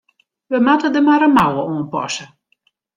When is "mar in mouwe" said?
1.09-1.61